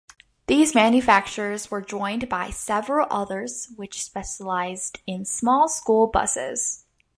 [0.47, 6.85] These manufacturers were joined by several others which specialized in small school buses.